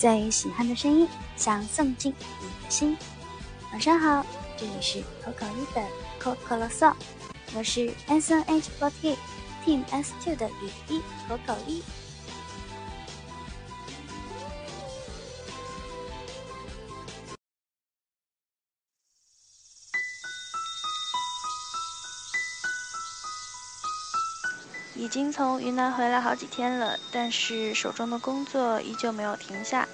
[0.00, 2.10] 最喜欢的声音，想送进
[2.40, 2.96] 你的心。
[3.70, 4.24] 晚上好，
[4.56, 5.86] 这里是口口一的
[6.18, 6.94] 口口啰嗦，
[7.54, 9.14] 我是 S N H forty
[9.62, 11.82] Team S two 的雨衣口口一。
[25.00, 29.88] 已经从云南回来好几天了，但是手中的工作依旧没有停下。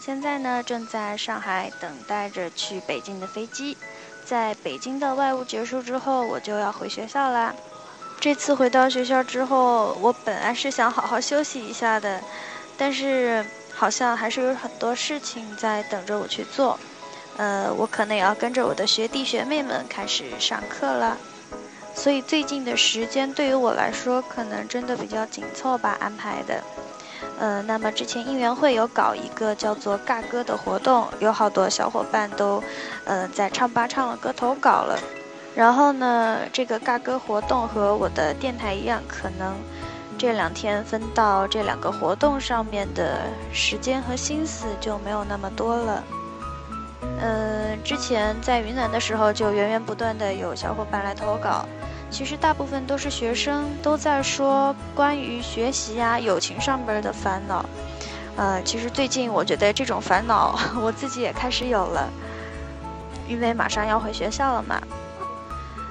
[0.00, 3.76] 现在呢，正在上海等待着去北京的飞机。
[4.24, 7.54] 在北京的外务结束之后，我就要回学校啦。
[8.18, 12.18] 这次回到学校之后，我本来是想好好休息一下的，
[12.78, 13.44] 但是
[13.74, 16.80] 好像还是有很多事情在等着我去做。
[17.36, 21.18] 呃，我可能也要跟着我的学弟学妹们开始上课了。
[21.98, 26.62] 所以最近的时间对于我来说，可能真的比较紧凑吧，安排的。
[27.40, 32.62] 呃，那么之前应援会有搞一个叫做“尬歌”的活动，有好多小伙伴都，
[33.04, 34.96] 呃，在唱吧唱了歌投稿了。
[35.56, 39.56] 然后呢，这个尬歌活动和我的电台一样，可能
[40.16, 46.04] 这两天分到这两个活动上面的时间和心思就没有那么多了。
[47.20, 51.64] 嗯，之前在云南的时候，就源源不断的有小伙伴来投稿。
[52.10, 57.64] 其实大部分都是学生，都在说关于学习呀、友情上边的烦恼。
[58.36, 62.08] 呃，其实最近我觉得这种烦恼 我自己也开始有了，
[63.26, 64.80] 因为马上要回学校了嘛。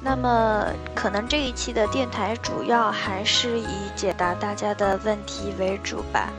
[0.00, 6.30] 那么可能这一期的电台主要还是以解答大家的问题为主吧。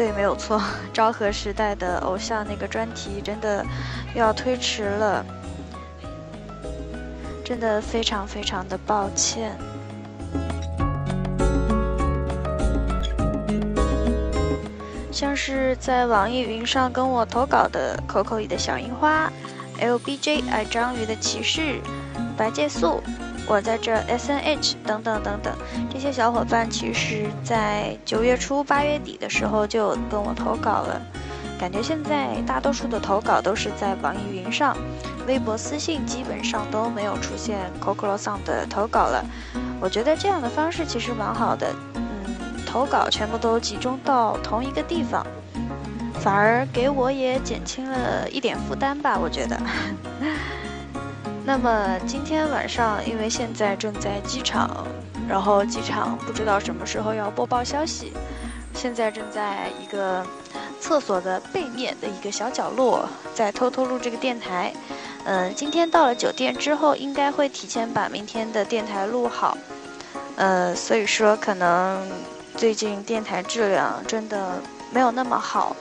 [0.00, 0.58] 对，没有错，
[0.94, 3.62] 昭和时代的偶像那个专题真的
[4.14, 5.22] 要推迟了。
[7.44, 9.54] 真的非常非常的抱歉。
[15.12, 19.30] 像是在网易云上跟我投稿的 Coco 里的小樱花
[19.78, 21.78] ，LBJ 爱章鱼的骑士，
[22.38, 23.02] 白介素，
[23.50, 25.52] 我在这 SNH 等等等等，
[25.92, 31.02] 这些小伙伴其实在九月初八月底的时候就跟我投稿了。
[31.58, 34.76] 感觉现在大多数的投稿都是在网易云上，
[35.26, 39.24] 微博私信基本上都没有出现 Coco Song 的投稿了。
[39.80, 45.26] 我觉得这样的方式其实蛮好的，嗯，投稿全部都集中到同一个地方，
[46.20, 49.60] 反而给我也减轻了一点负担吧，我觉得。
[51.50, 54.86] 那么今天晚上，因为现在正在机场，
[55.28, 58.12] 然后机场不知道什么时候要播报消息，
[58.72, 60.24] 现在正在一个。
[60.80, 64.72] 厕所的背面的一个小角落，在偷偷录这个电台。
[65.24, 69.58] 嗯，今天到了酒店之后，应该会提前把明天的电台录好。
[70.36, 72.08] 呃，所以说可能
[72.56, 75.76] 最近电台质量真的没有那么好。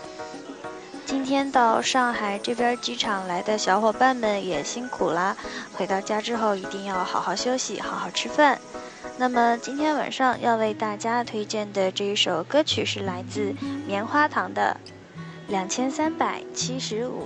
[1.09, 5.35] 今天到上海这边机场来的小伙伴们也辛苦啦，
[5.73, 8.59] 回到家之后一定要好好休息，好好吃饭。
[9.17, 13.55] 那么今天晚上要为大家推荐的这一首歌曲是来自
[13.87, 14.77] 棉花糖的
[15.47, 17.23] 《两千三百七十五》。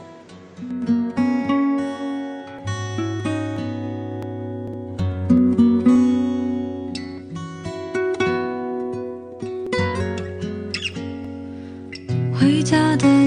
[12.40, 13.23] 回家的路，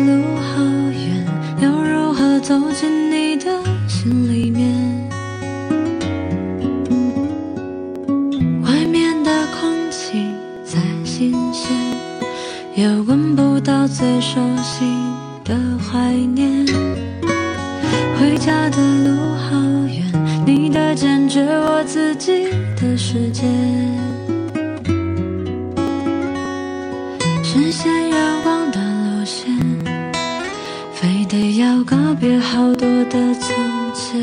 [2.47, 3.51] 走进你的
[3.89, 4.73] 心里面？
[8.63, 10.29] 外面的空气
[10.65, 11.77] 再新鲜，
[12.77, 14.85] 也闻不到最熟悉
[15.43, 16.65] 的怀念，
[18.17, 19.57] 回家的路好
[19.89, 20.05] 远，
[20.47, 22.45] 你的坚决，我自己
[22.81, 23.43] 的世界，
[27.43, 28.06] 实现
[31.87, 33.55] 告别好多的从
[33.95, 34.21] 前。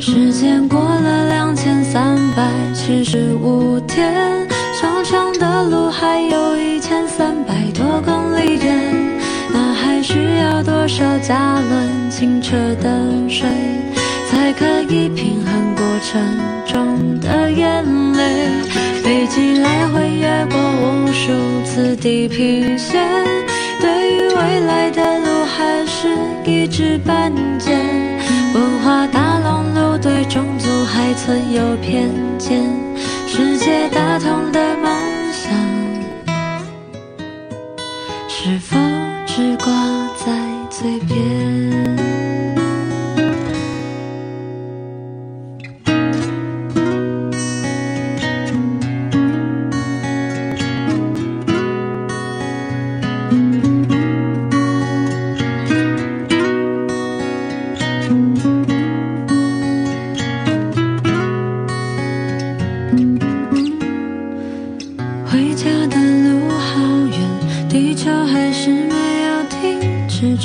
[0.00, 4.46] 时间过了两千三百七十五天。
[4.78, 9.18] 长长的路还有一千三百多公里远，
[9.50, 13.48] 那还需要多少加仑清澈的水，
[14.28, 15.65] 才可以平衡
[16.08, 16.22] 沉
[16.64, 18.62] 重的眼泪？
[19.02, 21.32] 飞机来回越过无数
[21.64, 23.04] 次地平线，
[23.80, 26.06] 对于未来的路还是
[26.44, 27.72] 一知半解。
[28.54, 32.08] 文化大熔炉对种族还存有偏
[32.38, 32.62] 见，
[33.26, 34.88] 世界大同的梦
[35.32, 35.52] 想。
[38.28, 38.76] 是否
[39.26, 39.72] 只挂
[40.24, 40.32] 在
[40.70, 41.75] 嘴边？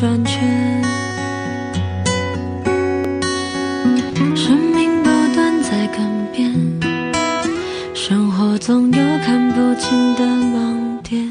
[0.01, 0.41] 转圈。
[4.35, 6.51] 生命不断在更变，
[7.93, 11.29] 生活总有看不清的盲点。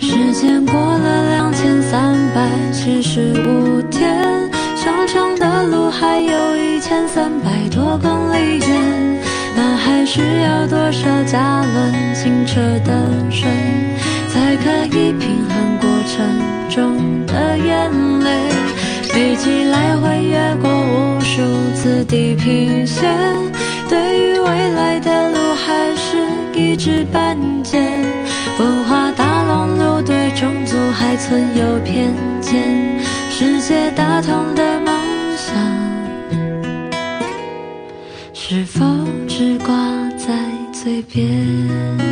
[0.00, 4.50] 时间过了两千三百七十五天，
[4.82, 9.20] 长长的路还有一千三百多公里远。
[9.54, 13.50] 那还需要多少加仑清澈的水，
[14.36, 17.90] 才可以平衡过程中的眼
[18.20, 18.50] 泪？
[19.04, 21.40] 飞机来回越过无数
[21.74, 23.16] 次地平线，
[23.88, 26.18] 对于未来的路还是
[26.52, 27.80] 一知半解。
[28.58, 32.12] 文化大熔炉对种族还存有偏
[32.42, 32.62] 见，
[33.30, 34.94] 世界大同的梦
[35.34, 35.56] 想，
[38.34, 38.84] 是否？
[39.26, 39.74] 只挂
[40.18, 40.34] 在
[40.72, 42.05] 嘴边。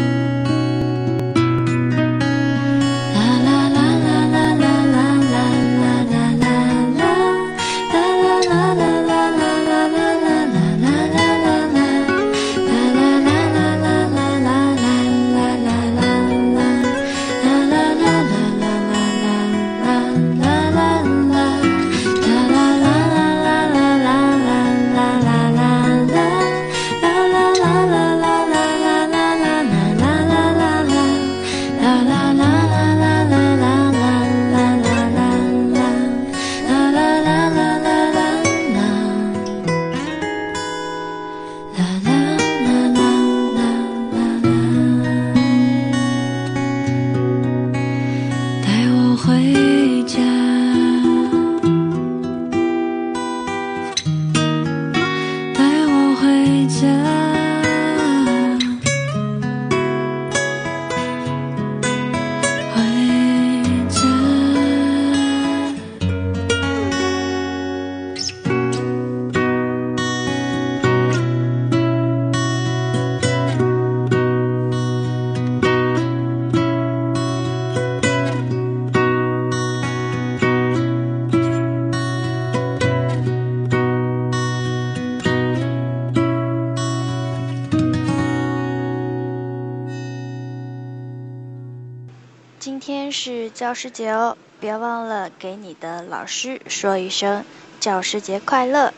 [92.65, 97.45] 今天是教师节哦，别忘了给你的老师说一声
[97.79, 98.95] 教师节快乐。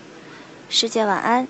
[0.69, 1.49] 师姐晚安。